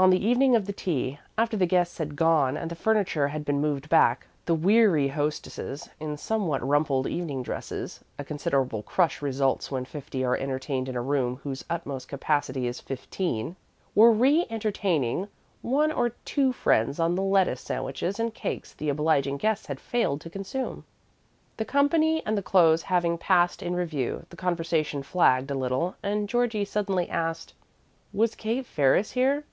On 0.00 0.08
the 0.08 0.26
evening 0.26 0.56
of 0.56 0.64
the 0.64 0.72
tea, 0.72 1.18
after 1.36 1.58
the 1.58 1.66
guests 1.66 1.98
had 1.98 2.16
gone 2.16 2.56
and 2.56 2.70
the 2.70 2.74
furniture 2.74 3.28
had 3.28 3.44
been 3.44 3.60
moved 3.60 3.90
back, 3.90 4.26
the 4.46 4.54
weary 4.54 5.08
hostesses, 5.08 5.90
in 6.00 6.16
somewhat 6.16 6.66
rumpled 6.66 7.06
evening 7.06 7.42
dresses 7.42 8.02
(a 8.18 8.24
considerable 8.24 8.82
crush 8.82 9.20
results 9.20 9.70
when 9.70 9.84
fifty 9.84 10.24
are 10.24 10.38
entertained 10.38 10.88
in 10.88 10.96
a 10.96 11.02
room 11.02 11.36
whose 11.42 11.66
utmost 11.68 12.08
capacity 12.08 12.66
is 12.66 12.80
fifteen), 12.80 13.56
were 13.94 14.10
reëntertaining 14.10 15.28
one 15.60 15.92
or 15.92 16.12
two 16.24 16.50
friends 16.50 16.98
on 16.98 17.14
the 17.14 17.20
lettuce 17.22 17.60
sandwiches 17.60 18.18
and 18.18 18.32
cakes 18.32 18.72
the 18.72 18.88
obliging 18.88 19.36
guests 19.36 19.66
had 19.66 19.78
failed 19.78 20.22
to 20.22 20.30
consume. 20.30 20.82
The 21.58 21.66
company 21.66 22.22
and 22.24 22.38
the 22.38 22.42
clothes 22.42 22.80
having 22.84 23.18
passed 23.18 23.62
in 23.62 23.76
review, 23.76 24.24
the 24.30 24.36
conversation 24.38 25.02
flagged 25.02 25.50
a 25.50 25.54
little, 25.54 25.94
and 26.02 26.26
Georgie 26.26 26.64
suddenly 26.64 27.06
asked: 27.10 27.52
"Was 28.14 28.34
Kate 28.34 28.64
Ferris 28.64 29.10
here? 29.12 29.44